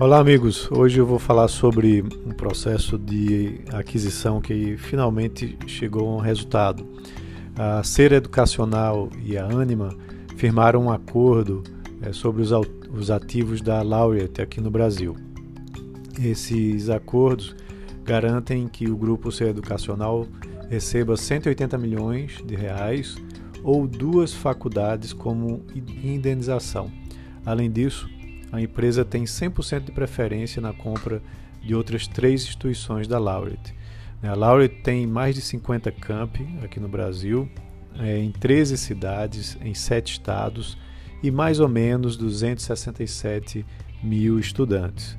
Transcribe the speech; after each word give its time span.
Olá, 0.00 0.18
amigos. 0.18 0.70
Hoje 0.72 0.98
eu 0.98 1.06
vou 1.06 1.18
falar 1.18 1.48
sobre 1.48 2.02
um 2.24 2.30
processo 2.30 2.98
de 2.98 3.60
aquisição 3.70 4.40
que 4.40 4.74
finalmente 4.78 5.56
chegou 5.66 6.08
a 6.08 6.16
um 6.16 6.18
resultado. 6.18 6.88
A 7.54 7.82
Ser 7.82 8.10
Educacional 8.12 9.10
e 9.22 9.36
a 9.36 9.44
Anima 9.44 9.94
firmaram 10.34 10.84
um 10.84 10.90
acordo 10.90 11.62
é, 12.00 12.10
sobre 12.10 12.42
os 12.42 13.10
ativos 13.10 13.60
da 13.60 13.82
Laureate 13.82 14.40
aqui 14.40 14.62
no 14.62 14.70
Brasil. 14.70 15.14
Esses 16.18 16.88
acordos 16.88 17.54
garantem 18.02 18.68
que 18.68 18.90
o 18.90 18.96
grupo 18.96 19.30
Ser 19.30 19.48
Educacional 19.48 20.26
receba 20.70 21.18
180 21.18 21.76
milhões 21.76 22.42
de 22.46 22.56
reais 22.56 23.14
ou 23.62 23.86
duas 23.86 24.32
faculdades 24.32 25.12
como 25.12 25.62
indenização. 26.02 26.90
Além 27.44 27.70
disso, 27.70 28.08
a 28.52 28.60
empresa 28.60 29.02
tem 29.02 29.24
100% 29.24 29.86
de 29.86 29.92
preferência 29.92 30.60
na 30.60 30.74
compra 30.74 31.22
de 31.62 31.74
outras 31.74 32.06
três 32.06 32.42
instituições 32.42 33.08
da 33.08 33.18
Laureate. 33.18 33.74
A 34.22 34.34
Laureate 34.34 34.82
tem 34.82 35.06
mais 35.06 35.34
de 35.34 35.40
50 35.40 35.90
campi 35.90 36.46
aqui 36.62 36.78
no 36.78 36.88
Brasil, 36.88 37.48
é, 37.98 38.18
em 38.18 38.30
13 38.30 38.76
cidades, 38.76 39.56
em 39.62 39.72
7 39.72 40.12
estados 40.12 40.78
e 41.22 41.30
mais 41.30 41.60
ou 41.60 41.68
menos 41.68 42.16
267 42.16 43.64
mil 44.02 44.38
estudantes. 44.38 45.16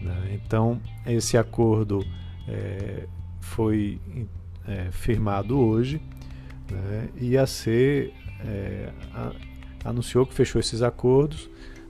Né? 0.00 0.38
Então, 0.44 0.80
esse 1.06 1.38
acordo 1.38 2.04
é, 2.46 3.06
foi 3.40 3.98
é, 4.68 4.90
firmado 4.90 5.58
hoje 5.58 6.02
né? 6.70 7.08
e 7.18 7.38
a 7.38 7.46
C 7.46 8.12
anunciou 9.82 10.26
que 10.26 10.34
fechou 10.34 10.60
esses 10.60 10.82
acordos 10.82 11.48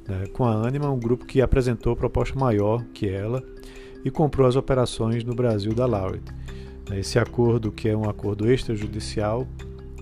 né, 0.09 0.27
com 0.33 0.45
a 0.45 0.67
Anima, 0.67 0.91
um 0.91 0.99
grupo 0.99 1.25
que 1.25 1.41
apresentou 1.41 1.97
proposta 1.97 2.39
maior 2.39 2.85
que 2.93 3.09
ela 3.09 3.43
e 4.05 4.11
comprou 4.11 4.47
as 4.47 4.57
operações 4.57 5.25
no 5.25 5.35
Brasil 5.35 5.75
da 5.75 5.87
Laureate. 5.87 6.33
Esse 6.93 7.19
acordo, 7.19 7.73
que 7.73 7.89
é 7.89 7.97
um 7.97 8.09
acordo 8.09 8.51
extrajudicial, 8.51 9.47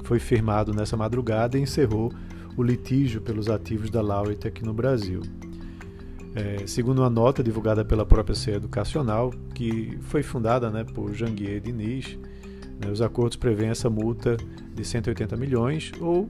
foi 0.03 0.19
firmado 0.19 0.75
nessa 0.75 0.97
madrugada 0.97 1.57
e 1.57 1.63
encerrou 1.63 2.13
o 2.57 2.63
litígio 2.63 3.21
pelos 3.21 3.49
ativos 3.49 3.89
da 3.89 4.03
Laureate 4.03 4.49
aqui 4.49 4.65
no 4.65 4.75
Brasil. 4.75 5.23
É, 6.35 6.67
segundo 6.67 7.01
uma 7.01 7.11
nota 7.11 7.43
divulgada 7.43 7.85
pela 7.85 8.07
própria 8.07 8.35
CE 8.35 8.53
Educacional, 8.53 9.31
que 9.55 9.99
foi 10.03 10.23
fundada 10.23 10.71
né, 10.71 10.83
por 10.83 11.13
Janguier 11.13 11.61
Diniz, 11.61 12.19
né, 12.81 12.91
os 12.91 13.01
acordos 13.03 13.37
prevêem 13.37 13.71
essa 13.71 13.89
multa 13.91 14.37
de 14.75 14.85
180 14.85 15.37
milhões 15.37 15.93
ou 16.01 16.29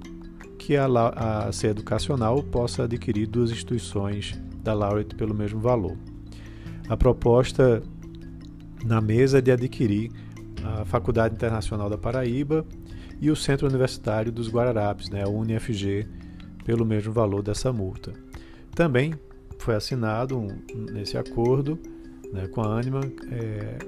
que 0.63 0.77
a, 0.77 0.87
a 0.87 1.51
Educacional 1.67 2.41
possa 2.41 2.85
adquirir 2.85 3.27
duas 3.27 3.51
instituições 3.51 4.41
da 4.63 4.73
Laureate 4.73 5.17
pelo 5.17 5.35
mesmo 5.35 5.59
valor. 5.59 5.97
A 6.89 6.97
proposta 6.97 7.83
na 8.85 9.01
mesa 9.01 9.39
é 9.39 9.41
de 9.41 9.51
adquirir 9.51 10.13
a 10.63 10.85
Faculdade 10.85 11.35
Internacional 11.35 11.91
da 11.91 11.99
Paraíba 11.99 12.65
e 13.21 13.29
o 13.29 13.35
Centro 13.35 13.67
Universitário 13.67 14.31
dos 14.31 14.49
Guararapes, 14.49 15.11
né, 15.11 15.25
a 15.25 15.29
UniFG, 15.29 16.07
pelo 16.65 16.87
mesmo 16.87 17.13
valor 17.13 17.43
dessa 17.43 17.73
multa. 17.73 18.13
Também 18.73 19.15
foi 19.59 19.75
assinado 19.75 20.39
um, 20.39 20.47
nesse 20.93 21.19
acordo 21.19 21.77
né, 22.33 22.47
com 22.47 22.61
a 22.61 22.79
Anima 22.79 23.01
é, 23.33 23.79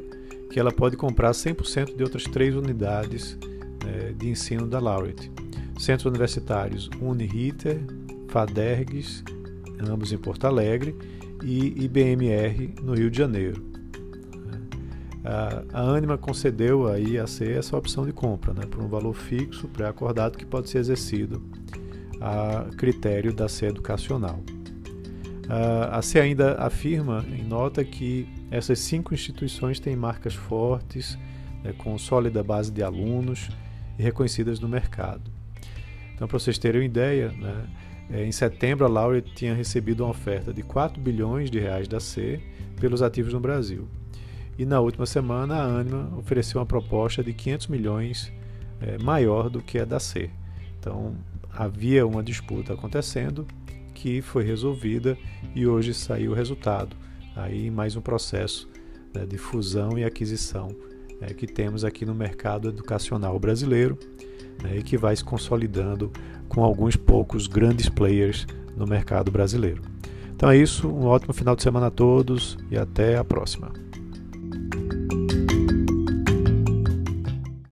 que 0.50 0.58
ela 0.58 0.72
pode 0.72 0.96
comprar 0.96 1.30
100% 1.30 1.96
de 1.96 2.02
outras 2.02 2.24
três 2.24 2.54
unidades 2.56 3.38
é, 3.86 4.12
de 4.12 4.28
ensino 4.28 4.66
da 4.66 4.80
Laureate. 4.80 5.30
Centros 5.78 6.06
universitários 6.06 6.88
Uniriter, 7.00 7.80
Fadergs, 8.28 9.22
ambos 9.88 10.12
em 10.12 10.18
Porto 10.18 10.46
Alegre, 10.46 10.96
e 11.42 11.84
IBMR 11.84 12.74
no 12.82 12.94
Rio 12.94 13.10
de 13.10 13.18
Janeiro. 13.18 13.62
A 15.72 15.80
Anima 15.80 16.18
concedeu 16.18 16.86
aí 16.86 17.18
a 17.18 17.26
C 17.26 17.52
essa 17.52 17.76
opção 17.76 18.04
de 18.04 18.12
compra, 18.12 18.52
né, 18.52 18.66
por 18.66 18.82
um 18.82 18.88
valor 18.88 19.14
fixo 19.14 19.68
pré-acordado 19.68 20.36
que 20.36 20.44
pode 20.44 20.68
ser 20.68 20.78
exercido 20.78 21.42
a 22.20 22.66
critério 22.76 23.32
da 23.32 23.48
C 23.48 23.66
educacional. 23.66 24.40
A 25.90 26.00
C 26.02 26.20
ainda 26.20 26.54
afirma 26.54 27.24
em 27.28 27.42
nota 27.42 27.84
que 27.84 28.28
essas 28.50 28.78
cinco 28.78 29.14
instituições 29.14 29.80
têm 29.80 29.96
marcas 29.96 30.34
fortes, 30.34 31.18
né, 31.62 31.72
com 31.72 31.96
sólida 31.98 32.42
base 32.42 32.70
de 32.70 32.82
alunos 32.82 33.48
e 33.98 34.02
reconhecidas 34.02 34.60
no 34.60 34.68
mercado. 34.68 35.33
Então, 36.14 36.28
para 36.28 36.38
vocês 36.38 36.58
terem 36.58 36.80
uma 36.80 36.86
ideia, 36.86 37.32
né, 37.32 37.66
é, 38.10 38.24
em 38.24 38.32
setembro 38.32 38.84
a 38.84 38.88
Laureate 38.88 39.34
tinha 39.34 39.54
recebido 39.54 40.04
uma 40.04 40.10
oferta 40.10 40.52
de 40.52 40.62
4 40.62 41.00
bilhões 41.00 41.50
de 41.50 41.58
reais 41.58 41.88
da 41.88 42.00
C 42.00 42.40
pelos 42.80 43.02
ativos 43.02 43.32
no 43.32 43.40
Brasil. 43.40 43.88
E 44.58 44.64
na 44.64 44.80
última 44.80 45.06
semana, 45.06 45.56
a 45.56 45.80
Anima 45.80 46.12
ofereceu 46.16 46.60
uma 46.60 46.66
proposta 46.66 47.24
de 47.24 47.32
500 47.32 47.66
milhões 47.68 48.32
é, 48.80 48.98
maior 49.02 49.50
do 49.50 49.60
que 49.60 49.78
a 49.78 49.84
da 49.84 49.98
C. 49.98 50.30
Então, 50.78 51.16
havia 51.50 52.06
uma 52.06 52.22
disputa 52.22 52.74
acontecendo 52.74 53.46
que 53.94 54.20
foi 54.20 54.44
resolvida 54.44 55.16
e 55.54 55.66
hoje 55.66 55.94
saiu 55.94 56.32
o 56.32 56.34
resultado. 56.34 56.94
Aí, 57.34 57.70
mais 57.70 57.96
um 57.96 58.00
processo 58.00 58.68
né, 59.12 59.24
de 59.24 59.38
fusão 59.38 59.98
e 59.98 60.04
aquisição 60.04 60.68
é, 61.20 61.32
que 61.32 61.46
temos 61.46 61.84
aqui 61.84 62.04
no 62.04 62.14
mercado 62.14 62.68
educacional 62.68 63.38
brasileiro 63.38 63.98
né, 64.62 64.78
e 64.78 64.82
que 64.82 64.96
vai 64.96 65.14
se 65.14 65.24
consolidando 65.24 66.10
com 66.48 66.62
alguns 66.62 66.96
poucos 66.96 67.46
grandes 67.46 67.88
players 67.88 68.46
no 68.76 68.86
mercado 68.86 69.30
brasileiro. 69.30 69.82
Então 70.34 70.50
é 70.50 70.56
isso, 70.56 70.88
um 70.88 71.06
ótimo 71.06 71.32
final 71.32 71.54
de 71.54 71.62
semana 71.62 71.86
a 71.86 71.90
todos 71.90 72.58
e 72.70 72.76
até 72.76 73.16
a 73.16 73.24
próxima. 73.24 73.72